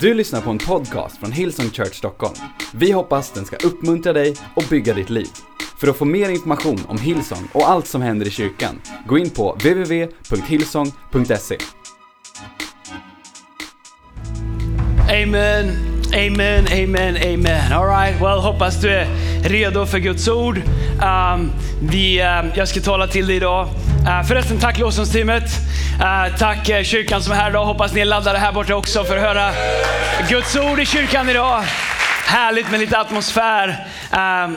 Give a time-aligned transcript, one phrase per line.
[0.00, 2.34] Du lyssnar på en podcast från Hillsong Church Stockholm.
[2.74, 5.28] Vi hoppas den ska uppmuntra dig och bygga ditt liv.
[5.80, 9.30] För att få mer information om Hillsong och allt som händer i kyrkan, gå in
[9.30, 11.58] på www.hillsong.se.
[15.22, 15.76] Amen,
[16.14, 17.72] amen, amen, amen.
[17.72, 19.06] All right, well, hoppas du är
[19.48, 20.56] redo för Guds ord.
[20.56, 21.52] Um,
[21.82, 23.68] vi, um, jag ska tala till dig idag.
[24.06, 25.44] Eh, förresten, tack lovsångsteamet.
[26.00, 27.64] Eh, tack eh, kyrkan som är här idag.
[27.64, 29.50] Hoppas ni är laddade här borta också för att höra
[30.28, 31.62] Guds ord i kyrkan idag.
[32.26, 33.86] Härligt med lite atmosfär.
[34.12, 34.56] Ehm,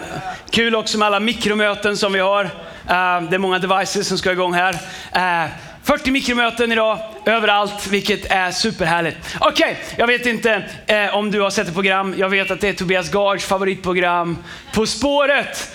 [0.50, 2.44] kul också med alla mikromöten som vi har.
[2.90, 4.76] Ehm, det är många devices som ska igång här.
[5.12, 5.50] Ehm,
[5.84, 9.18] 40 mikromöten idag, överallt, vilket är superhärligt.
[9.40, 12.16] Okej, okay, jag vet inte eh, om du har sett ett program.
[12.18, 14.38] Jag vet att det är Tobias Gards favoritprogram,
[14.74, 15.72] På spåret.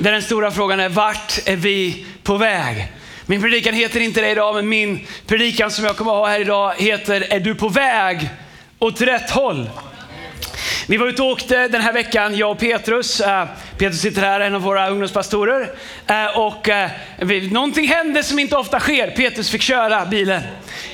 [0.00, 2.88] Där den stora frågan är, vart är vi på väg?
[3.26, 6.40] Min predikan heter inte det idag, men min predikan som jag kommer att ha här
[6.40, 8.28] idag heter, är du på väg
[8.78, 9.70] åt rätt håll?
[10.86, 13.20] Vi var ute och åkte den här veckan, jag och Petrus.
[13.20, 13.46] Eh,
[13.78, 15.70] Petrus sitter här, en av våra ungdomspastorer.
[16.06, 16.90] Eh, och eh,
[17.50, 19.10] någonting hände som inte ofta sker.
[19.10, 20.42] Petrus fick köra bilen.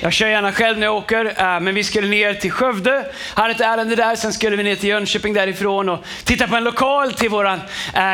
[0.01, 3.61] Jag kör gärna själv när jag åker, men vi skulle ner till Skövde, hade ett
[3.61, 4.15] ärende där.
[4.15, 7.61] Sen skulle vi ner till Jönköping därifrån och titta på en lokal till våran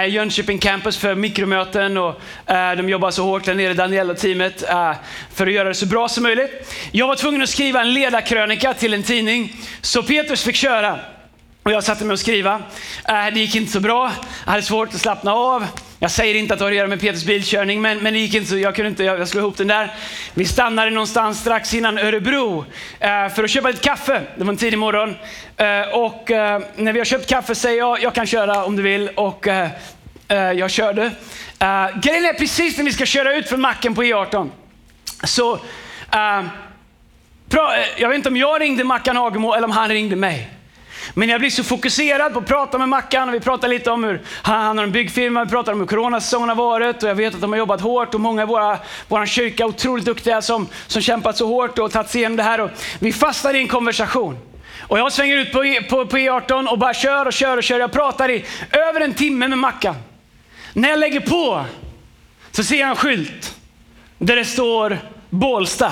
[0.07, 1.97] Jönköping campus för mikromöten.
[1.97, 2.21] Och,
[2.77, 4.63] de jobbar så hårt där nere, Daniel och teamet,
[5.33, 6.73] för att göra det så bra som möjligt.
[6.91, 10.99] Jag var tvungen att skriva en ledarkrönika till en tidning, så Petrus fick köra.
[11.65, 12.61] Och jag satte mig och skriva.
[13.07, 14.11] Äh, det gick inte så bra.
[14.45, 15.67] Jag hade svårt att slappna av.
[15.99, 18.33] Jag säger inte att det har att göra med Peters bilkörning, men, men det gick
[18.33, 18.57] inte så.
[18.57, 19.93] Jag kunde inte, jag slog ihop den där.
[20.33, 22.65] Vi stannade någonstans strax innan Örebro
[22.99, 24.21] eh, för att köpa lite kaffe.
[24.37, 25.15] Det var en tidig morgon.
[25.57, 28.83] Eh, och eh, när vi har köpt kaffe säger jag, jag kan köra om du
[28.83, 29.09] vill.
[29.09, 29.69] Och eh,
[30.29, 31.03] jag körde.
[31.59, 34.49] Eh, grejen är precis när vi ska köra ut från macken på E18.
[35.23, 35.59] Så,
[37.97, 40.49] jag vet inte om jag ringde Mackan Hagemo eller om han ringde mig.
[41.13, 44.03] Men jag blir så fokuserad på att prata med Mackan och vi pratar lite om
[44.03, 47.35] hur han har en byggfirma, vi pratar om hur coronasäsongen har varit och jag vet
[47.35, 50.67] att de har jobbat hårt och många i våra, vår kyrka är otroligt duktiga som,
[50.87, 52.61] som kämpat så hårt och tagit sig igenom det här.
[52.61, 52.69] Och
[52.99, 54.37] vi fastnar i en konversation.
[54.87, 57.63] Och jag svänger ut på, e, på, på E18 och bara kör och kör och
[57.63, 57.79] kör.
[57.79, 59.95] Jag pratar i över en timme med Mackan.
[60.73, 61.65] När jag lägger på
[62.51, 63.55] så ser jag en skylt
[64.17, 64.99] där det står
[65.29, 65.91] Bålsta.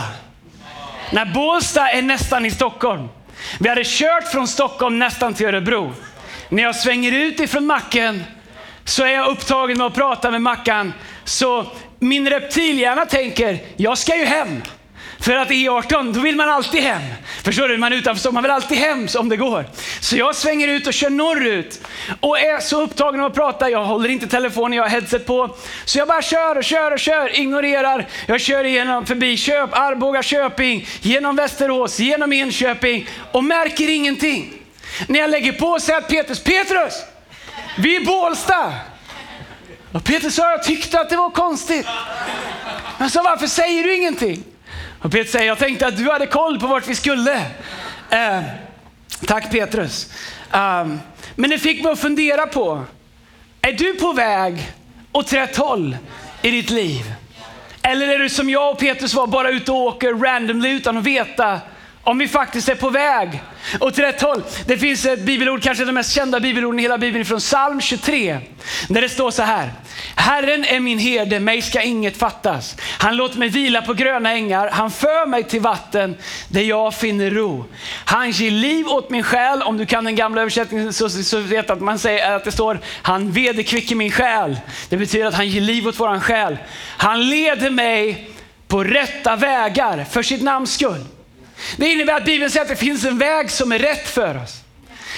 [1.11, 3.07] När Bålsta är nästan i Stockholm.
[3.59, 5.93] Vi hade kört från Stockholm nästan till Örebro.
[6.49, 8.23] När jag svänger ut ifrån macken
[8.85, 10.93] så är jag upptagen med att prata med Mackan.
[11.23, 11.65] Så
[11.99, 14.61] min reptilhjärna tänker, jag ska ju hem.
[15.23, 17.01] För att E18, då vill man alltid hem.
[17.44, 17.78] Förstår du?
[17.78, 19.66] Man är utanför man vill alltid hem om det går.
[20.00, 21.88] Så jag svänger ut och kör norrut
[22.19, 23.69] och är så upptagen av att prata.
[23.69, 25.56] Jag håller inte telefonen, jag har headset på.
[25.85, 28.07] Så jag bara kör och kör och kör, ignorerar.
[28.25, 34.53] Jag kör igenom förbi Köp, Arboga, Köping, genom Västerås, genom Enköping och märker ingenting.
[35.07, 36.94] När jag lägger på säger att Petrus, Petrus,
[37.78, 38.73] vi är Bålsta.
[39.91, 41.88] Och Petrus sa, jag tyckte att det var konstigt.
[43.00, 44.44] Jag sa, varför säger du ingenting?
[45.03, 47.35] Och Petrus säger, jag tänkte att du hade koll på vart vi skulle.
[48.09, 48.41] Eh,
[49.25, 50.13] tack Petrus.
[50.51, 50.99] Um,
[51.35, 52.83] men det fick mig att fundera på,
[53.61, 54.71] är du på väg
[55.11, 55.97] åt rätt håll
[56.41, 57.13] i ditt liv?
[57.81, 61.03] Eller är du som jag och Petrus var, bara ute och åker randomly utan att
[61.03, 61.59] veta
[62.03, 63.41] om vi faktiskt är på väg
[63.79, 64.43] åt rätt håll.
[64.65, 68.39] Det finns ett bibelord, kanske det mest kända bibelorden i hela bibeln, från psalm 23.
[68.89, 69.71] Där det står så här.
[70.15, 72.75] Herren är min herde, mig ska inget fattas.
[72.97, 77.31] Han låter mig vila på gröna ängar, han för mig till vatten där jag finner
[77.31, 77.65] ro.
[78.05, 79.61] Han ger liv åt min själ.
[79.61, 82.79] Om du kan den gamla översättningen så, så vet att man säger att det står
[83.01, 84.57] han vederkvicker min själ.
[84.89, 86.57] Det betyder att han ger liv åt våran själ.
[86.97, 88.29] Han leder mig
[88.67, 91.05] på rätta vägar för sitt namns skull.
[91.78, 94.63] Det innebär att Bibeln säger att det finns en väg som är rätt för oss.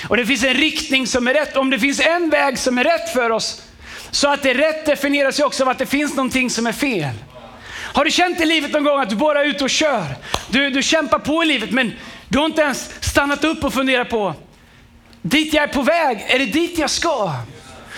[0.08, 1.58] Och det finns en riktning som är rätt.
[1.58, 3.62] Om det finns en väg som är rätt för oss,
[4.12, 6.72] så att det är rätt definieras ju också av att det finns någonting som är
[6.72, 7.14] fel.
[7.96, 10.06] Har du känt i livet någon gång att du bara är ute och kör?
[10.50, 11.94] Du, du kämpar på i livet men
[12.28, 14.34] du har inte ens stannat upp och funderat på,
[15.22, 17.34] dit jag är på väg, är det dit jag ska?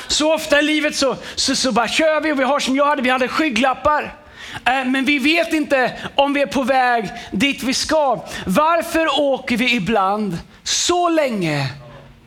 [0.08, 2.86] Så ofta i livet så, så, så bara kör vi och vi har som jag
[2.86, 4.14] hade, vi hade skygglappar.
[4.66, 8.20] Eh, men vi vet inte om vi är på väg dit vi ska.
[8.46, 11.70] Varför åker vi ibland så länge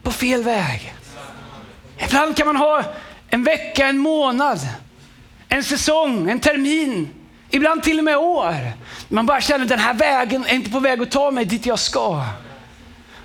[0.03, 0.95] på fel väg?
[1.99, 2.83] Ibland kan man ha
[3.31, 4.59] en vecka, en månad,
[5.49, 7.09] en säsong, en termin,
[7.51, 8.73] ibland till och med år.
[9.09, 11.67] Man bara känner att den här vägen är inte på väg att ta mig dit
[11.67, 12.25] jag ska.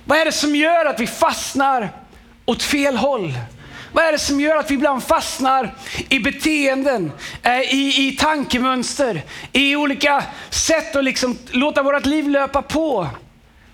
[0.04, 1.90] Vad är det som gör att vi fastnar
[2.44, 3.32] åt fel håll?
[3.96, 5.74] Vad är det som gör att vi ibland fastnar
[6.08, 7.12] i beteenden,
[7.42, 9.22] eh, i, i tankemönster,
[9.52, 13.08] i olika sätt att liksom låta vårt liv löpa på?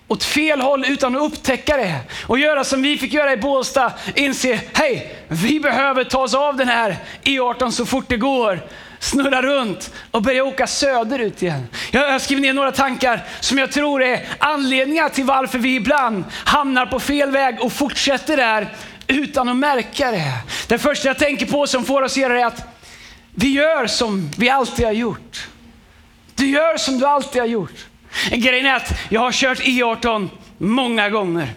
[0.07, 1.99] åt fel håll utan att upptäcka det.
[2.27, 6.57] Och göra som vi fick göra i Bålsta, inse, hej, vi behöver ta oss av
[6.57, 8.59] den här E18 så fort det går
[9.03, 11.67] snurra runt och börja åka söderut igen.
[11.91, 16.23] Jag har skrivit ner några tankar som jag tror är anledningar till varför vi ibland
[16.31, 18.67] hamnar på fel väg och fortsätter där
[19.13, 20.33] utan att märka det.
[20.67, 22.79] Det första jag tänker på som får oss att göra det är att
[23.35, 25.47] vi gör som vi alltid har gjort.
[26.35, 27.85] Du gör som du alltid har gjort.
[28.31, 31.53] Grejen är att jag har kört E18 många gånger.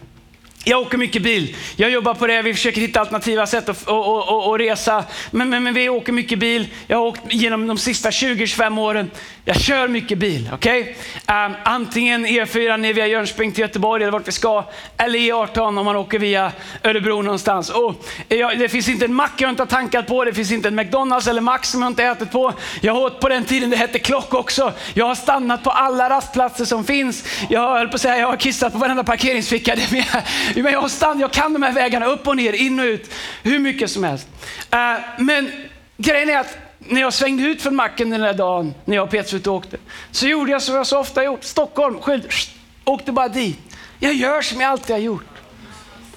[0.68, 1.56] Jag åker mycket bil.
[1.76, 2.42] Jag jobbar på det.
[2.42, 5.04] Vi försöker hitta alternativa sätt att, och, och, och resa.
[5.30, 6.68] Men, men, men, vi åker mycket bil.
[6.86, 9.10] Jag har åkt genom de sista 20-25 åren.
[9.44, 10.50] Jag kör mycket bil.
[10.54, 10.82] Okay?
[10.82, 10.94] Um,
[11.26, 14.64] ehm, antingen E4 ner via Jönköping till Göteborg eller vart vi ska.
[14.96, 16.52] Eller E18 om man åker via
[16.84, 17.70] Örebro någonstans.
[17.70, 17.94] Oh,
[18.28, 20.24] jag, det finns inte en mack jag inte har tankat på.
[20.24, 22.52] Det finns inte en McDonalds eller Max som jag inte ätit på.
[22.80, 24.72] Jag har åt på den tiden det hette klock också.
[24.94, 27.24] Jag har stannat på alla rastplatser som finns.
[27.50, 29.76] Jag höll på att säga jag har kissat på varenda parkeringsficka.
[30.62, 33.58] Men jag har jag kan de här vägarna upp och ner, in och ut, hur
[33.58, 34.28] mycket som helst.
[34.70, 35.50] Eh, men
[35.96, 39.10] grejen är att när jag svängde ut från macken den där dagen, när jag och
[39.10, 39.76] Petrus ut åkte,
[40.10, 41.44] så gjorde jag som jag så ofta gjort.
[41.44, 42.50] Stockholm, skylt,
[42.84, 43.58] åkte bara dit.
[43.98, 45.26] Jag gör som jag alltid har gjort.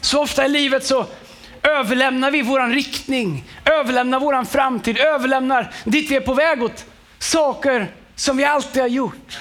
[0.01, 1.05] Så ofta i livet så
[1.63, 6.85] överlämnar vi våran riktning, överlämnar våran framtid, överlämnar dit vi är på väg åt
[7.19, 9.39] saker som vi alltid har gjort.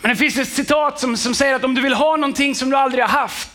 [0.00, 2.70] Men det finns ett citat som, som säger att om du vill ha någonting som
[2.70, 3.53] du aldrig har haft,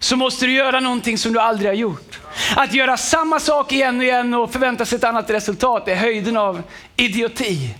[0.00, 2.20] så måste du göra någonting som du aldrig har gjort.
[2.56, 6.36] Att göra samma sak igen och igen och förvänta sig ett annat resultat är höjden
[6.36, 6.62] av
[6.96, 7.74] idioti.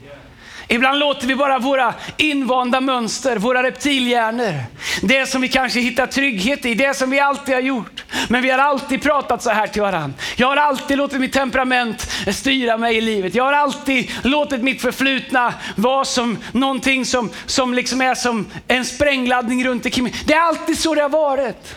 [0.70, 4.54] Ibland låter vi bara våra invanda mönster, våra reptilhjärnor,
[5.02, 8.04] det som vi kanske hittar trygghet i, det som vi alltid har gjort.
[8.28, 10.18] Men vi har alltid pratat så här till varandra.
[10.36, 13.34] Jag har alltid låtit mitt temperament styra mig i livet.
[13.34, 18.84] Jag har alltid låtit mitt förflutna vara som någonting som, som liksom är som en
[18.84, 20.14] sprängladdning runt omkring mig.
[20.26, 21.74] Det är alltid så det har varit.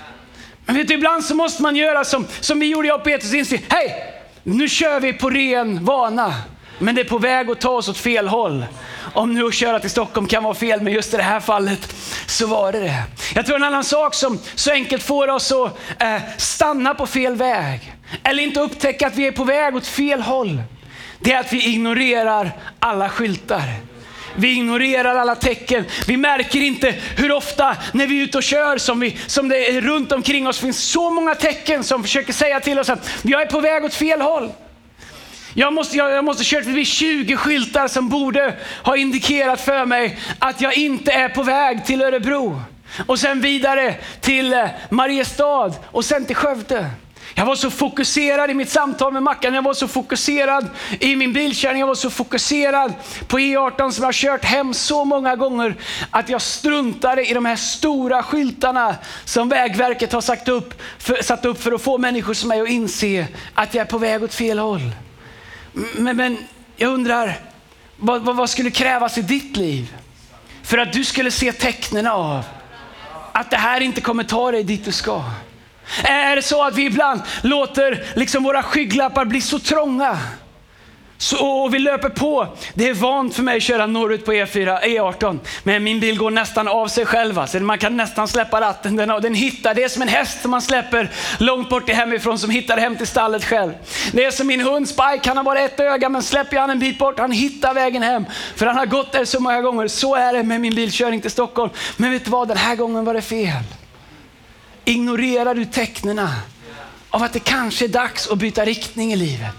[0.71, 3.33] Men vet du, ibland så måste man göra som, som vi gjorde jag och Petrus
[3.33, 4.13] inse, hej,
[4.43, 6.33] nu kör vi på ren vana.
[6.79, 8.65] Men det är på väg att ta oss åt fel håll.
[9.13, 11.95] Om nu att köra till Stockholm kan vara fel, men just i det här fallet
[12.27, 13.03] så var det det.
[13.35, 17.35] Jag tror en annan sak som så enkelt får oss att eh, stanna på fel
[17.35, 20.61] väg, eller inte upptäcka att vi är på väg åt fel håll,
[21.19, 23.90] det är att vi ignorerar alla skyltar.
[24.35, 25.85] Vi ignorerar alla tecken.
[26.07, 29.69] Vi märker inte hur ofta när vi är ute och kör som, vi, som det
[29.69, 33.41] är runt omkring oss finns så många tecken som försöker säga till oss att jag
[33.41, 34.51] är på väg åt fel håll.
[35.53, 40.19] Jag måste, jag, jag måste kört förbi 20 skyltar som borde ha indikerat för mig
[40.39, 42.61] att jag inte är på väg till Örebro.
[43.05, 46.89] Och sen vidare till eh, Mariestad och sen till Skövde.
[47.33, 50.69] Jag var så fokuserad i mitt samtal med Mackan, jag var så fokuserad
[50.99, 52.93] i min bilkörning, jag var så fokuserad
[53.27, 55.75] på E18 som jag kört hem så många gånger
[56.09, 58.95] att jag struntade i de här stora skyltarna
[59.25, 62.69] som Vägverket har sagt upp, för, satt upp för att få människor som mig att
[62.69, 64.91] inse att jag är på väg åt fel håll.
[65.73, 66.37] Men, men
[66.75, 67.39] jag undrar,
[67.97, 69.95] vad, vad, vad skulle krävas i ditt liv
[70.63, 72.43] för att du skulle se tecknen av
[73.31, 75.23] att det här inte kommer ta dig dit du ska?
[76.03, 80.19] Är det så att vi ibland låter liksom våra skygglappar bli så trånga?
[81.21, 82.47] Så, och vi löper på.
[82.73, 86.31] Det är vant för mig att köra norrut på E4, E18, men min bil går
[86.31, 87.39] nästan av sig själv.
[87.39, 87.59] Alltså.
[87.59, 88.95] Man kan nästan släppa ratten.
[88.95, 92.49] Den, den hittar, det är som en häst som man släpper långt bort hemifrån som
[92.49, 93.73] hittar hem till stallet själv.
[94.11, 96.69] Det är som min hund Spike, han har bara ett öga, men släpper jag han
[96.69, 98.25] en bit bort, han hittar vägen hem.
[98.55, 99.87] För han har gått där så många gånger.
[99.87, 101.71] Så är det med min bilkörning till Stockholm.
[101.97, 103.63] Men vet du vad, den här gången var det fel.
[104.85, 106.19] Ignorerar du tecknen
[107.09, 109.55] av att det kanske är dags att byta riktning i livet?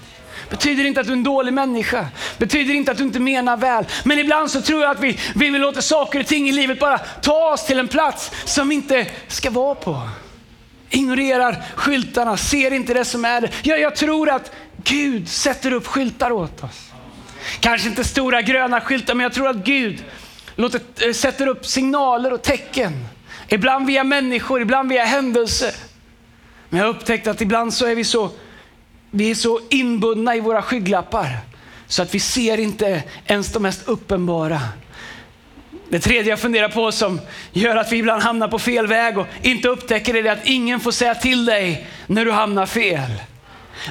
[0.50, 2.06] Betyder inte att du är en dålig människa.
[2.38, 3.84] Betyder inte att du inte menar väl.
[4.04, 6.80] Men ibland så tror jag att vi, vi vill låta saker och ting i livet
[6.80, 10.08] bara ta oss till en plats som vi inte ska vara på.
[10.90, 13.50] Ignorerar skyltarna, ser inte det som är det.
[13.62, 14.52] Jag, jag tror att
[14.84, 16.92] Gud sätter upp skyltar åt oss.
[17.60, 20.04] Kanske inte stora gröna skyltar, men jag tror att Gud
[20.56, 23.06] låter, eh, sätter upp signaler och tecken
[23.52, 25.74] Ibland via människor, ibland via händelser.
[26.68, 28.30] Men jag har upptäckt att ibland så är vi så,
[29.10, 31.38] vi är så inbundna i våra skygglappar
[31.86, 34.60] så att vi ser inte ens de mest uppenbara.
[35.88, 37.20] Det tredje jag funderar på som
[37.52, 40.80] gör att vi ibland hamnar på fel väg och inte upptäcker det är att ingen
[40.80, 43.10] får säga till dig när du hamnar fel.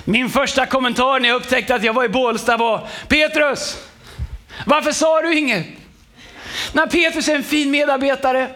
[0.05, 3.77] Min första kommentar när jag upptäckte att jag var i Bålsta var Petrus,
[4.65, 5.67] varför sa du inget?
[6.73, 8.49] När Petrus är en fin medarbetare,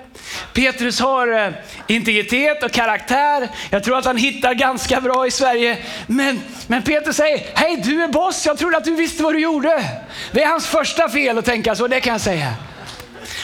[0.56, 1.54] Petrus har eh,
[1.88, 3.50] integritet och karaktär.
[3.70, 5.78] Jag tror att han hittar ganska bra i Sverige.
[6.08, 9.40] Men, men Petrus säger, hej du är boss, jag trodde att du visste vad du
[9.40, 9.84] gjorde.
[10.32, 12.54] Det är hans första fel att tänka så, det kan jag säga.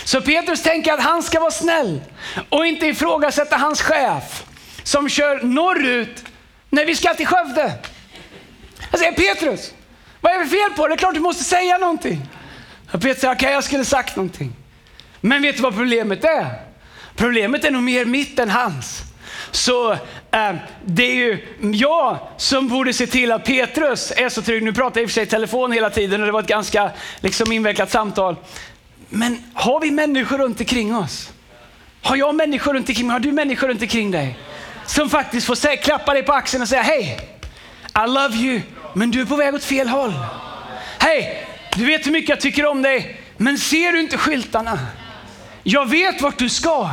[0.03, 2.01] Så Petrus tänker att han ska vara snäll
[2.49, 4.43] och inte ifrågasätta hans chef
[4.83, 6.25] som kör norrut
[6.69, 7.73] när vi ska till Skövde.
[8.91, 9.73] Jag säger Petrus,
[10.21, 12.27] vad är det fel på Det är klart du måste säga någonting.
[12.91, 14.53] Och Petrus säger, okej okay, jag skulle sagt någonting.
[15.21, 16.70] Men vet du vad problemet är?
[17.15, 19.01] Problemet är nog mer mitt än hans.
[19.51, 24.63] Så äh, det är ju jag som borde se till att Petrus är så trygg.
[24.63, 26.47] Nu pratar jag i och för sig i telefon hela tiden och det var ett
[26.47, 28.35] ganska liksom, invecklat samtal.
[29.09, 31.29] Men har vi människor runt omkring oss?
[32.01, 33.13] Har jag människor runt omkring mig?
[33.13, 34.39] Har du människor runt omkring dig?
[34.85, 37.19] Som faktiskt får säga, klappa dig på axeln och säga hej,
[37.95, 38.61] I love you,
[38.93, 40.13] men du är på väg åt fel håll.
[40.99, 44.79] Hej, du vet hur mycket jag tycker om dig, men ser du inte skyltarna?
[45.63, 46.89] Jag vet vart du ska.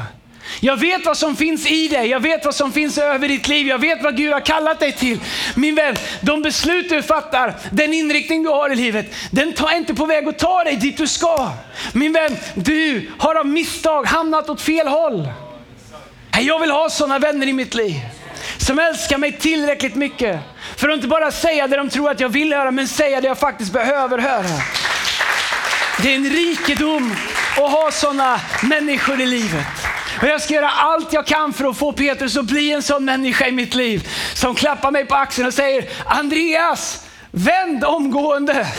[0.60, 3.66] Jag vet vad som finns i dig, jag vet vad som finns över ditt liv,
[3.66, 5.20] jag vet vad Gud har kallat dig till.
[5.54, 9.94] Min vän, de beslut du fattar, den inriktning du har i livet, den är inte
[9.94, 11.52] på väg att ta dig dit du ska.
[11.92, 15.28] Min vän, du har av misstag hamnat åt fel håll.
[16.40, 17.94] Jag vill ha sådana vänner i mitt liv
[18.58, 20.40] som älskar mig tillräckligt mycket
[20.76, 23.28] för att inte bara säga det de tror att jag vill höra, men säga det
[23.28, 24.62] jag faktiskt behöver höra.
[26.02, 27.14] Det är en rikedom
[27.64, 29.66] att ha sådana människor i livet.
[30.20, 33.04] Och jag ska göra allt jag kan för att få Petrus att bli en sån
[33.04, 38.68] människa i mitt liv som klappar mig på axeln och säger Andreas, vänd omgående.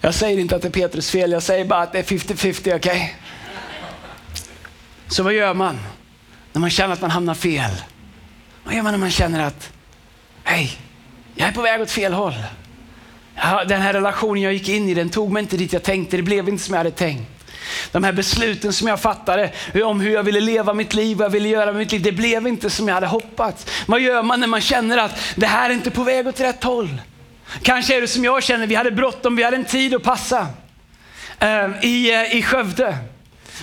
[0.00, 2.60] Jag säger inte att det är Petrus fel, jag säger bara att det är 50-50,
[2.60, 2.74] okej?
[2.74, 3.08] Okay?
[5.08, 5.78] Så vad gör man
[6.52, 7.70] när man känner att man hamnar fel?
[8.64, 9.72] Vad gör man när man känner att,
[10.44, 10.78] hej,
[11.34, 12.34] jag är på väg åt fel håll
[13.68, 16.22] den här relationen jag gick in i, den tog mig inte dit jag tänkte, det
[16.22, 17.30] blev inte som jag hade tänkt.
[17.92, 19.52] De här besluten som jag fattade
[19.84, 22.12] om hur jag ville leva mitt liv, vad jag ville göra med mitt liv, det
[22.12, 23.66] blev inte som jag hade hoppats.
[23.86, 26.64] Vad gör man när man känner att det här är inte på väg åt rätt
[26.64, 26.88] håll?
[27.62, 30.46] Kanske är det som jag känner, vi hade bråttom, vi hade en tid att passa
[31.38, 32.98] ehm, i, eh, i Skövde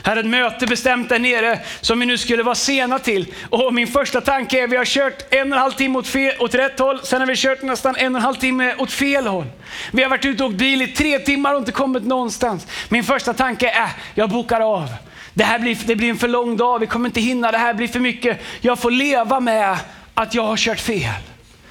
[0.04, 3.34] hade ett möte bestämt där nere som vi nu skulle vara sena till.
[3.50, 6.34] Och min första tanke är, vi har kört en och en halv timme åt, fel,
[6.40, 9.28] åt rätt håll, sen har vi kört nästan en och en halv timme åt fel
[9.28, 9.46] håll.
[9.92, 12.68] Vi har varit ute och åkt bil i tre timmar och inte kommit någonstans.
[12.90, 14.90] Min första tanke är, äh, jag bokar av.
[15.34, 17.74] Det här blir, det blir en för lång dag, vi kommer inte hinna, det här
[17.74, 18.42] blir för mycket.
[18.62, 19.78] Jag får leva med
[20.14, 21.14] att jag har kört fel.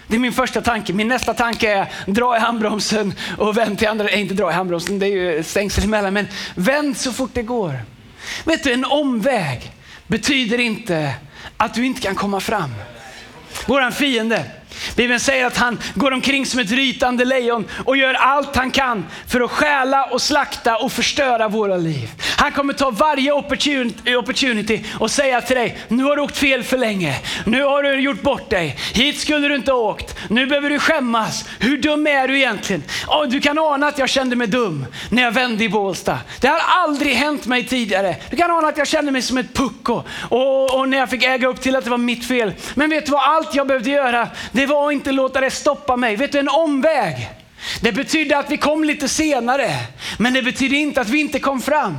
[0.06, 0.92] Det är min första tanke.
[0.92, 4.04] Min nästa tanke är dra i handbromsen och vänd till andra.
[4.04, 7.42] Nej, inte dra i handbromsen, det är ju stängsel emellan, men vänd så fort det
[7.42, 7.78] går.
[8.44, 9.72] Vet du, en omväg
[10.06, 11.14] betyder inte
[11.56, 12.74] att du inte kan komma fram.
[13.66, 14.50] Våran fiende,
[14.96, 19.06] Bibeln säger att han går omkring som ett rytande lejon och gör allt han kan
[19.28, 22.08] för att stjäla och slakta och förstöra våra liv.
[22.36, 26.78] Han kommer ta varje opportunity och säga till dig, nu har du åkt fel för
[26.78, 27.14] länge.
[27.46, 28.76] Nu har du gjort bort dig.
[28.94, 30.18] Hit skulle du inte ha åkt.
[30.28, 31.44] Nu behöver du skämmas.
[31.58, 32.82] Hur dum är du egentligen?
[33.08, 36.18] Oh, du kan ana att jag kände mig dum när jag vände i Bålsta.
[36.40, 38.16] Det har aldrig hänt mig tidigare.
[38.30, 41.24] Du kan ana att jag kände mig som ett pucko och, och när jag fick
[41.24, 42.52] äga upp till att det var mitt fel.
[42.74, 43.22] Men vet du vad?
[43.22, 46.16] Allt jag behövde göra, det var att inte låta det stoppa mig.
[46.16, 47.30] Vet du, en omväg.
[47.80, 49.70] Det betydde att vi kom lite senare,
[50.18, 51.96] men det betyder inte att vi inte kom fram.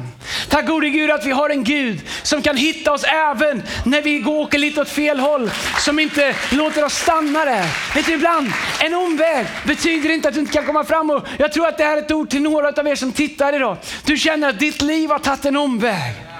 [0.50, 4.20] Tack gode Gud att vi har en Gud som kan hitta oss även när vi
[4.20, 7.66] går åker lite åt fel håll, som inte låter oss stanna där.
[7.96, 11.10] Vet du, ibland, en omväg betyder inte att du inte kan komma fram.
[11.10, 13.56] Och jag tror att det här är ett ord till några av er som tittar
[13.56, 13.78] idag.
[14.06, 16.33] Du känner att ditt liv har tagit en omväg.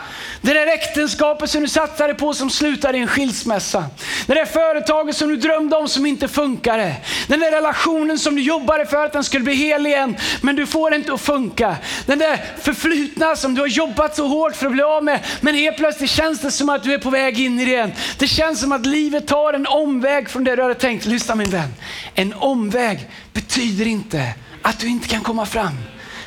[0.46, 3.86] Det där äktenskapet som du satsade på som slutade i en skilsmässa.
[4.26, 6.96] Det där företaget som du drömde om som inte funkade.
[7.28, 10.66] Den där relationen som du jobbade för att den skulle bli hel igen, men du
[10.66, 11.78] får inte att funka.
[12.06, 15.56] Den där förflutna som du har jobbat så hårt för att bli av med, men
[15.56, 17.92] helt plötsligt känns det som att du är på väg in i det igen.
[18.18, 21.06] Det känns som att livet tar en omväg från det du hade tänkt.
[21.06, 21.74] Lyssna min vän,
[22.16, 25.78] en omväg betyder inte att du inte kan komma fram.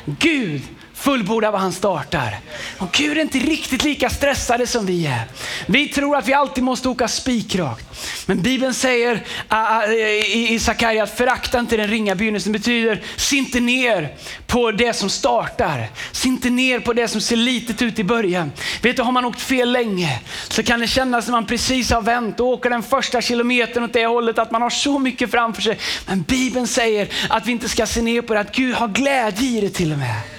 [0.05, 0.61] Gud
[0.97, 2.39] fullborda vad han startar.
[2.77, 5.21] Och Gud är inte riktigt lika stressade som vi är.
[5.65, 7.85] Vi tror att vi alltid måste åka spikrakt.
[8.25, 12.51] Men Bibeln säger uh, i, i Sakarja att förakta inte den ringa begynnelsen.
[12.51, 14.15] Det betyder, se inte ner
[14.47, 15.89] på det som startar.
[16.11, 18.51] Se inte ner på det som ser litet ut i början.
[18.81, 22.01] Vet du, har man åkt fel länge så kan det kännas som man precis har
[22.01, 25.61] vänt och åker den första kilometern åt det hållet att man har så mycket framför
[25.61, 25.77] sig.
[26.07, 29.49] Men Bibeln säger att vi inte ska se ner på det, att Gud har glädje
[29.49, 30.36] i det till och med.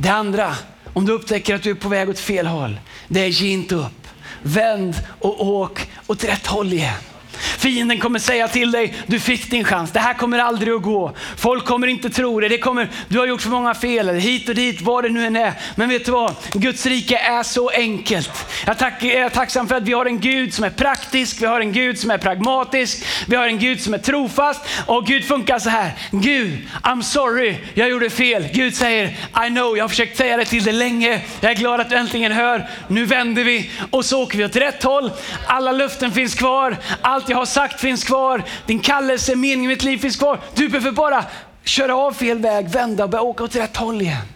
[0.00, 0.54] Det andra,
[0.92, 3.74] om du upptäcker att du är på väg åt fel håll, det är ge inte
[3.74, 4.08] upp.
[4.42, 6.94] Vänd och åk åt rätt håll igen.
[7.38, 9.90] Fienden kommer säga till dig, du fick din chans.
[9.92, 11.14] Det här kommer aldrig att gå.
[11.36, 12.48] Folk kommer inte tro det.
[12.48, 15.26] det kommer, du har gjort för många fel, eller hit och dit, vad det nu
[15.26, 15.52] än är.
[15.74, 16.34] Men vet du vad?
[16.52, 18.30] Guds rike är så enkelt.
[18.66, 21.46] Jag, tack, jag är tacksam för att vi har en Gud som är praktisk, vi
[21.46, 24.60] har en Gud som är pragmatisk, vi har en Gud som är trofast.
[24.86, 25.92] Och Gud funkar så här.
[26.10, 28.48] Gud, I'm sorry, jag gjorde fel.
[28.52, 29.06] Gud säger,
[29.46, 31.20] I know, jag har försökt säga det till dig länge.
[31.40, 32.68] Jag är glad att du äntligen hör.
[32.88, 35.10] Nu vänder vi och så åker vi åt rätt håll.
[35.46, 36.76] Alla löften finns kvar.
[37.00, 38.42] Allt jag har sagt finns kvar.
[38.66, 40.40] Din kallelse, meningen med mitt liv finns kvar.
[40.54, 41.24] Du behöver bara
[41.64, 44.26] köra av fel väg, vända och börja åka åt rätt håll igen.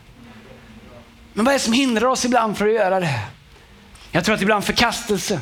[1.32, 3.20] Men vad är det som hindrar oss ibland för att göra det?
[4.12, 5.40] Jag tror att ibland förkastelse.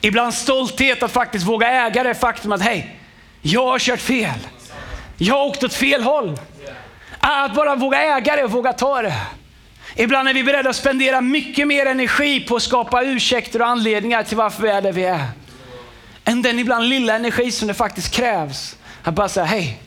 [0.00, 3.00] Ibland stolthet att faktiskt våga äga det faktum att hej,
[3.42, 4.38] jag har kört fel.
[5.16, 6.38] Jag har åkt åt fel håll.
[7.20, 9.14] Att bara våga äga det och våga ta det.
[9.96, 14.22] Ibland är vi beredda att spendera mycket mer energi på att skapa ursäkter och anledningar
[14.22, 15.26] till varför vi är där vi är.
[16.24, 18.76] Än den ibland lilla energi som det faktiskt krävs.
[19.02, 19.82] Att bara säga, hej,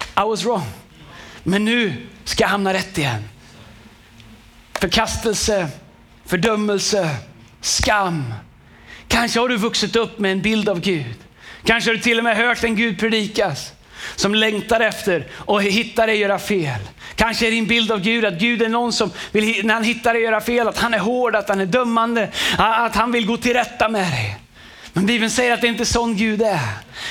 [0.00, 0.66] I was wrong.
[1.42, 3.24] Men nu ska jag hamna rätt igen.
[4.80, 5.68] Förkastelse,
[6.26, 7.16] fördömelse,
[7.60, 8.34] skam.
[9.08, 11.14] Kanske har du vuxit upp med en bild av Gud.
[11.64, 13.72] Kanske har du till och med hört en Gud predikas
[14.16, 16.80] som längtar efter och hittar dig göra fel.
[17.14, 20.14] Kanske är din bild av Gud att Gud är någon som vill, när han hittar
[20.14, 23.36] dig göra fel, att han är hård, att han är dömande, att han vill gå
[23.36, 24.36] till rätta med dig.
[24.98, 26.60] Men Bibeln säger att det inte är sån Gud är.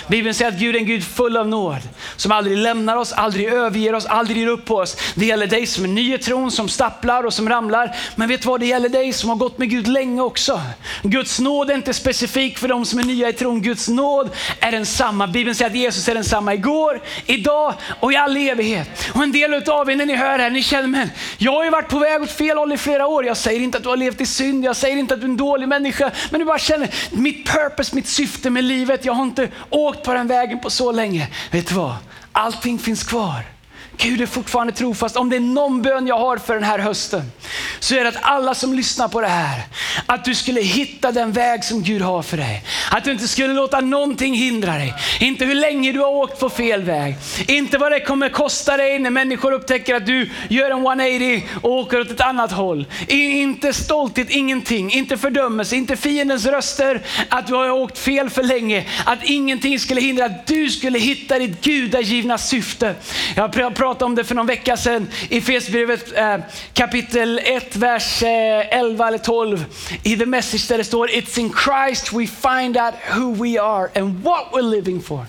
[0.08, 1.80] Bibeln säger att Gud är en Gud full av nåd,
[2.16, 4.98] som aldrig lämnar oss, aldrig överger oss, aldrig ger upp på oss.
[5.16, 7.96] Det gäller dig som är ny i tron, som stapplar och som ramlar.
[8.16, 10.62] Men vet du vad, det gäller dig som har gått med Gud länge också.
[11.04, 13.62] Guds nåd är inte specifik för de som är nya i tron.
[13.62, 14.30] Guds nåd
[14.60, 15.28] är densamma.
[15.28, 19.10] Bibeln säger att Jesus är densamma igår, idag och i all evighet.
[19.14, 21.64] Och en del av er när ni hör det här, ni känner, men jag har
[21.64, 23.26] ju varit på väg åt fel håll i flera år.
[23.26, 25.30] Jag säger inte att du har levt i synd, jag säger inte att du är
[25.30, 29.24] en dålig människa, men du bara känner, mitt purpose, mitt syfte med livet, jag har
[29.24, 31.28] inte åkt på den vägen på så länge.
[31.52, 31.96] Vet du vad?
[32.32, 33.57] Allting finns kvar.
[33.98, 35.16] Gud är fortfarande trofast.
[35.16, 37.32] Om det är någon bön jag har för den här hösten
[37.80, 39.62] så är det att alla som lyssnar på det här,
[40.06, 42.64] att du skulle hitta den väg som Gud har för dig.
[42.92, 44.94] Att du inte skulle låta någonting hindra dig.
[45.20, 47.16] Inte hur länge du har åkt på fel väg.
[47.48, 51.72] Inte vad det kommer kosta dig när människor upptäcker att du gör en 180 och
[51.72, 52.86] åker åt ett annat håll.
[53.08, 54.92] Inte stolthet, ingenting.
[54.92, 57.02] Inte fördömelse, inte fiendens röster.
[57.30, 58.86] Att du har åkt fel för länge.
[59.06, 62.96] Att ingenting skulle hindra att du skulle hitta ditt gudagivna syfte.
[63.36, 63.52] Jag
[63.88, 66.38] pratade om det för någon vecka sedan i Fesbrevet eh,
[66.74, 69.66] kapitel 1, vers eh, 11 eller 12
[70.04, 73.90] i the message där det står It's in Christ we find out who we are
[74.00, 75.26] and what we're living for.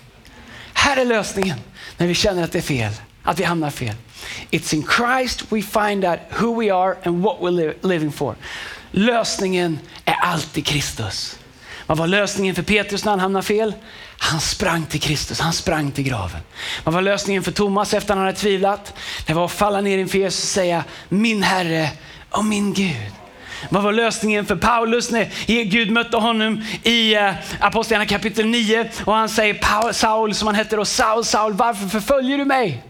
[0.72, 1.58] Här är lösningen
[1.96, 2.92] när vi känner att det är fel,
[3.22, 3.94] att vi hamnar fel.
[4.50, 8.34] It's in Christ we find out who we are and what we're living for.
[8.90, 11.37] Lösningen är alltid Kristus.
[11.88, 13.74] Vad var lösningen för Petrus när han hamnade fel?
[14.18, 16.40] Han sprang till Kristus, han sprang till graven.
[16.84, 18.94] Vad var lösningen för Thomas efter han hade tvivlat?
[19.26, 21.90] Det var att falla ner inför Jesus och säga min Herre
[22.30, 23.12] och min Gud.
[23.68, 29.14] Vad var lösningen för Paulus när Gud mötte honom i eh, Apostlagärningarna kapitel 9 och
[29.14, 32.82] han säger Saul som han hette då, Saul, Saul varför förföljer du mig?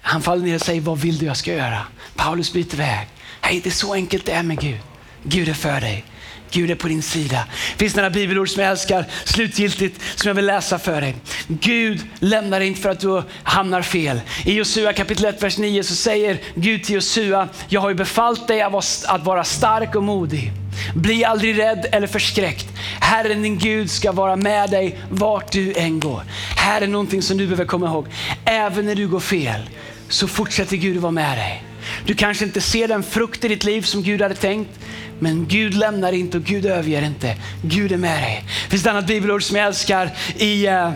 [0.00, 1.80] Han faller ner och säger vad vill du jag ska göra?
[2.16, 3.08] Paulus byter väg.
[3.40, 4.80] Hej, det är så enkelt det är med Gud.
[5.22, 6.04] Gud är för dig.
[6.50, 7.44] Gud är på din sida.
[7.72, 11.16] Det finns några bibelord som jag älskar slutgiltigt som jag vill läsa för dig.
[11.46, 14.20] Gud lämnar dig inte för att du hamnar fel.
[14.44, 18.48] I Josua kapitel 1, vers 9 så säger Gud till Josua, jag har ju befallt
[18.48, 20.52] dig att vara stark och modig.
[20.94, 22.66] Bli aldrig rädd eller förskräckt.
[23.00, 26.22] Herren din Gud ska vara med dig vart du än går.
[26.56, 28.06] Här är någonting som du behöver komma ihåg.
[28.44, 29.60] Även när du går fel
[30.08, 31.67] så fortsätter Gud att vara med dig.
[32.06, 34.70] Du kanske inte ser den frukt i ditt liv som Gud hade tänkt.
[35.18, 37.36] Men Gud lämnar inte och Gud överger inte.
[37.62, 38.44] Gud är med dig.
[38.64, 40.90] Det finns ett annat bibelord som jag älskar i, uh,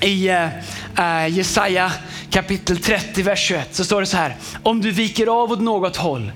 [0.00, 0.30] i
[0.98, 1.92] uh, Jesaja
[2.30, 3.74] kapitel 30, vers 21.
[3.74, 4.36] Så står det så här.
[4.62, 6.32] Om du viker av åt något håll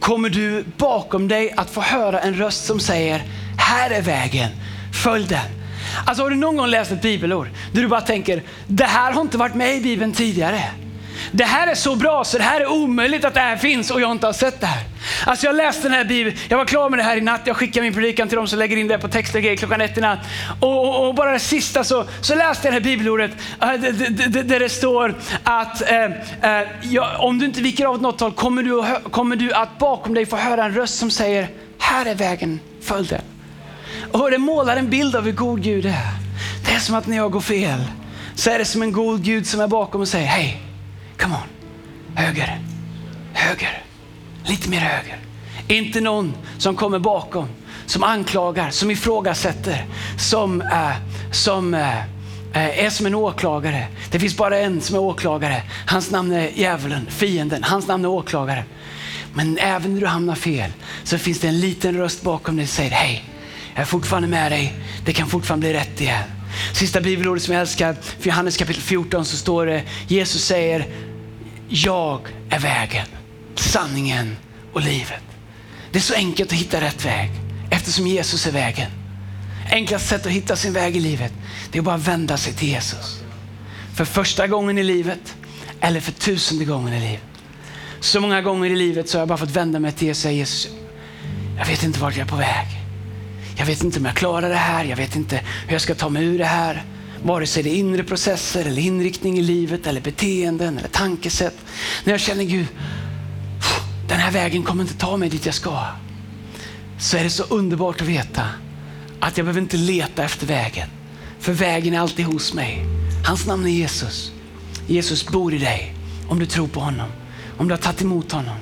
[0.00, 3.22] kommer du bakom dig att få höra en röst som säger,
[3.58, 4.50] här är vägen,
[5.02, 5.46] följ den.
[6.06, 9.20] Alltså har du någon gång läst ett bibelord där du bara tänker, det här har
[9.20, 10.62] inte varit med i Bibeln tidigare.
[11.30, 14.00] Det här är så bra så det här är omöjligt att det här finns och
[14.00, 14.84] jag inte har sett det här.
[15.26, 17.56] Alltså jag läste den här bibeln, jag var klar med det här i natt, jag
[17.56, 19.98] skickar min predikan till dem som lägger in det på text och grejer klockan ett
[19.98, 20.18] i natt.
[20.60, 23.30] Och, och, och, bara det sista så, så läste jag det här bibelordet
[23.60, 23.72] äh,
[24.44, 28.32] där det står att äh, äh, ja, om du inte viker av åt något håll
[28.32, 32.14] kommer du, kommer du att bakom dig få höra en röst som säger, här är
[32.14, 33.22] vägen, följ den.
[34.12, 35.92] Och det målar en bild av hur god Gud är.
[36.66, 37.84] Det är som att när jag går fel
[38.34, 40.71] så är det som en god Gud som är bakom och säger, hej,
[41.22, 41.48] come on,
[42.14, 42.60] höger,
[43.32, 43.82] höger.
[44.44, 45.18] Lite mer höger.
[45.68, 47.48] Inte någon som kommer bakom,
[47.86, 49.86] som anklagar, som ifrågasätter,
[50.18, 50.90] som, äh,
[51.32, 51.98] som äh,
[52.52, 53.86] är som en åklagare.
[54.10, 55.62] Det finns bara en som är åklagare.
[55.86, 57.64] Hans namn är djävulen, fienden.
[57.64, 58.64] Hans namn är åklagare.
[59.34, 60.70] Men även när du hamnar fel
[61.04, 63.24] så finns det en liten röst bakom dig som säger hej,
[63.74, 64.74] jag är fortfarande med dig.
[65.04, 66.22] Det kan fortfarande bli rätt igen.
[66.72, 70.86] Sista bibelordet som jag älskar, för Johannes kapitel 14 så står det, Jesus säger,
[71.72, 73.06] jag är vägen,
[73.54, 74.36] sanningen
[74.72, 75.22] och livet.
[75.92, 77.30] Det är så enkelt att hitta rätt väg
[77.70, 78.90] eftersom Jesus är vägen.
[79.70, 81.32] Enklast sätt att hitta sin väg i livet,
[81.70, 83.22] det är att bara vända sig till Jesus.
[83.94, 85.36] För första gången i livet
[85.80, 87.22] eller för tusende gången i livet.
[88.00, 90.22] Så många gånger i livet så har jag bara fått vända mig till Jesus och
[90.22, 90.68] säga Jesus,
[91.58, 92.66] jag vet inte vart jag är på väg.
[93.56, 96.08] Jag vet inte om jag klarar det här, jag vet inte hur jag ska ta
[96.08, 96.84] mig ur det här.
[97.24, 101.56] Vare sig det är inre processer eller inriktning i livet eller beteenden eller tankesätt.
[102.04, 102.66] När jag känner Gud,
[104.08, 105.84] den här vägen kommer inte ta mig dit jag ska.
[106.98, 108.42] Så är det så underbart att veta
[109.20, 110.88] att jag behöver inte leta efter vägen.
[111.38, 112.84] För vägen är alltid hos mig.
[113.26, 114.32] Hans namn är Jesus.
[114.86, 115.94] Jesus bor i dig
[116.28, 117.08] om du tror på honom.
[117.58, 118.56] Om du har tagit emot honom.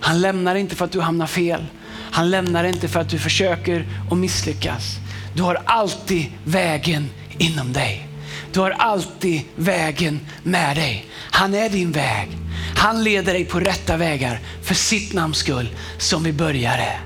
[0.00, 1.66] Han lämnar inte för att du hamnar fel.
[2.12, 4.96] Han lämnar inte för att du försöker och misslyckas.
[5.34, 7.08] Du har alltid vägen
[7.42, 8.08] inom dig.
[8.52, 11.06] Du har alltid vägen med dig.
[11.30, 12.28] Han är din väg.
[12.76, 16.98] Han leder dig på rätta vägar för sitt namns skull som vi började.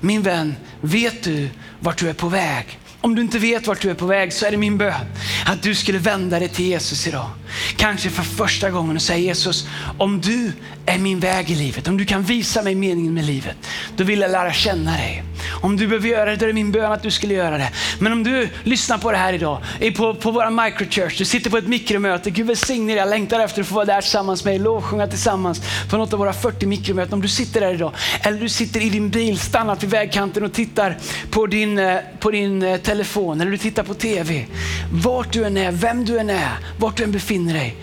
[0.00, 1.48] Min vän, vet du
[1.80, 2.78] vart du är på väg?
[3.00, 5.06] Om du inte vet vart du är på väg så är det min bön
[5.46, 7.30] att du skulle vända dig till Jesus idag.
[7.76, 9.66] Kanske för första gången och säga Jesus,
[9.98, 10.52] om du
[10.86, 13.56] är min väg i livet, om du kan visa mig meningen med livet,
[13.96, 15.24] då vill jag lära känna dig.
[15.62, 17.70] Om du behöver göra det, då är det min bön att du skulle göra det.
[17.98, 21.50] Men om du lyssnar på det här idag, är på, på våra microchurch, du sitter
[21.50, 24.54] på ett mikromöte, Gud välsigne dig, jag längtar efter att få vara där tillsammans med
[24.54, 27.14] dig, lovsjunga tillsammans på något av våra 40 mikromöten.
[27.14, 30.52] Om du sitter där idag, eller du sitter i din bil, stannat vid vägkanten och
[30.52, 30.96] tittar
[31.30, 34.46] på din, eh, på din eh, telefon, eller du tittar på TV.
[34.92, 37.76] Vart du än är, vem du än är, vart du än befinner dig.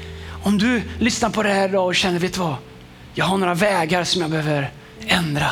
[0.44, 2.56] Om du lyssnar på det här idag och känner, vet du vad?
[3.14, 4.72] Jag har några vägar som jag behöver
[5.08, 5.50] ändra.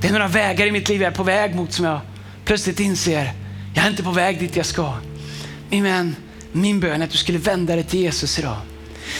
[0.00, 2.00] Det är några vägar i mitt liv jag är på väg mot som jag
[2.44, 3.32] plötsligt inser,
[3.74, 4.94] jag är inte på väg dit jag ska.
[5.70, 6.16] Min vän,
[6.52, 8.56] min bön är att du skulle vända dig till Jesus idag.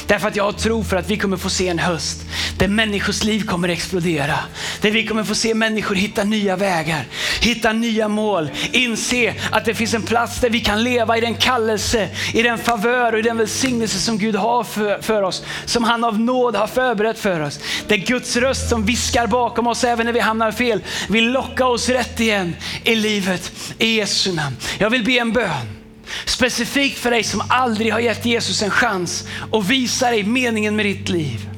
[0.06, 2.18] Därför att jag har tro för att vi kommer få se en höst
[2.58, 4.38] där människors liv kommer explodera.
[4.80, 7.04] Där vi kommer få se människor hitta nya vägar,
[7.40, 11.34] hitta nya mål, inse att det finns en plats där vi kan leva i den
[11.34, 15.44] kallelse, i den favör och i den välsignelse som Gud har för, för oss.
[15.64, 17.60] Som han av nåd har förberett för oss.
[17.88, 21.66] Det är Guds röst som viskar bakom oss även när vi hamnar fel, vill locka
[21.66, 24.56] oss rätt igen i livet i Jesu namn.
[24.78, 25.77] Jag vill be en bön.
[26.24, 30.86] Specifikt för dig som aldrig har gett Jesus en chans och visa dig meningen med
[30.86, 31.48] ditt liv.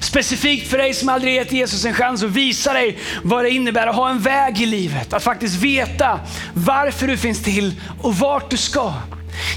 [0.00, 3.86] Specifikt för dig som aldrig gett Jesus en chans och visa dig vad det innebär
[3.86, 5.12] att ha en väg i livet.
[5.12, 6.20] Att faktiskt veta
[6.54, 8.92] varför du finns till och vart du ska.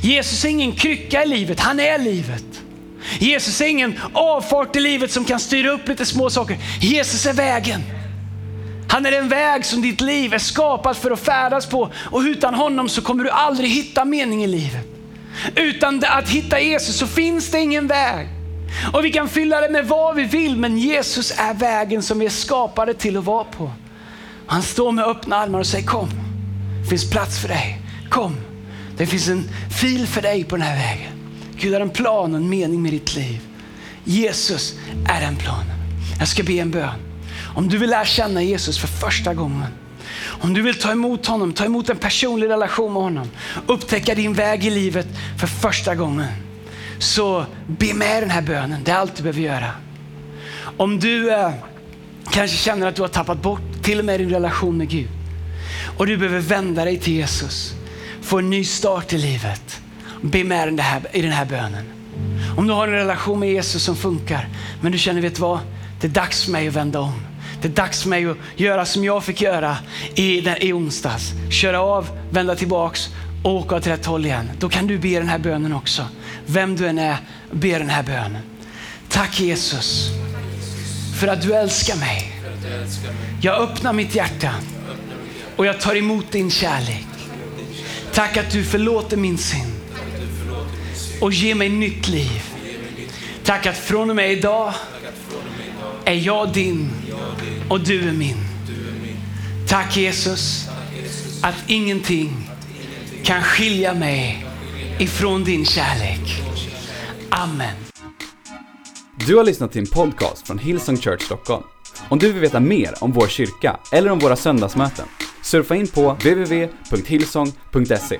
[0.01, 2.43] Jesus är ingen krycka i livet, han är livet.
[3.19, 6.57] Jesus är ingen avfart i livet som kan styra upp lite små saker.
[6.81, 7.98] Jesus är vägen.
[8.89, 12.53] Han är den väg som ditt liv är skapat för att färdas på och utan
[12.53, 14.87] honom så kommer du aldrig hitta mening i livet.
[15.55, 18.27] Utan att hitta Jesus så finns det ingen väg.
[18.93, 22.25] Och vi kan fylla det med vad vi vill men Jesus är vägen som vi
[22.25, 23.71] är skapade till att vara på.
[24.47, 26.09] Han står med öppna armar och säger kom,
[26.83, 27.81] det finns plats för dig.
[28.09, 28.35] Kom,
[28.97, 29.49] det finns en
[29.81, 31.11] fil för dig på den här vägen.
[31.55, 33.39] Gud har en plan och en mening med ditt liv.
[34.03, 34.73] Jesus
[35.09, 35.75] är den planen.
[36.19, 37.08] Jag ska be en bön.
[37.55, 39.67] Om du vill lära känna Jesus för första gången,
[40.41, 43.27] om du vill ta emot honom, ta emot en personlig relation med honom,
[43.67, 45.07] upptäcka din väg i livet
[45.39, 46.27] för första gången,
[46.99, 48.83] så be med den här bönen.
[48.83, 49.71] Det är allt du behöver göra.
[50.77, 51.51] Om du eh,
[52.31, 55.09] kanske känner att du har tappat bort till och med din relation med Gud
[55.97, 57.73] och du behöver vända dig till Jesus,
[58.21, 59.81] få en ny start i livet.
[60.21, 61.85] Be med den här, i den här bönen.
[62.57, 64.47] Om du har en relation med Jesus som funkar,
[64.81, 65.59] men du känner, vet vad?
[66.01, 67.28] Det är dags för mig att vända om.
[67.61, 69.77] Det är dags för mig att göra som jag fick göra
[70.15, 71.31] i, i onsdags.
[71.51, 73.09] Köra av, vända tillbaks
[73.43, 74.51] och åka åt rätt håll igen.
[74.59, 76.05] Då kan du be den här bönen också.
[76.45, 77.17] Vem du än är,
[77.51, 78.41] be den här bönen.
[79.09, 80.09] Tack Jesus
[81.19, 82.35] för att du älskar mig.
[83.41, 84.53] Jag öppnar mitt hjärta
[85.55, 87.07] och jag tar emot din kärlek.
[88.13, 89.73] Tack att du förlåter min synd
[91.21, 92.43] och ger mig nytt liv.
[93.43, 94.73] Tack att från och med idag
[96.05, 96.91] är jag din
[97.69, 98.37] och du är min.
[99.67, 100.69] Tack Jesus
[101.41, 102.49] att ingenting
[103.23, 104.45] kan skilja mig
[104.99, 106.41] ifrån din kärlek.
[107.29, 107.75] Amen.
[109.27, 111.63] Du har lyssnat till en podcast från Hillsong Church Stockholm.
[112.09, 115.05] Om du vill veta mer om vår kyrka eller om våra söndagsmöten,
[115.41, 118.17] surfa in på www.hillsong.se